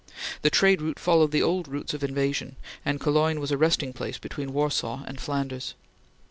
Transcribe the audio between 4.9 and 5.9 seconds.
and Flanders.